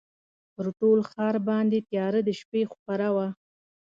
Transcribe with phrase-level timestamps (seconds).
[0.53, 3.27] پر ټول ښار باندي تیاره د شپې خپره وه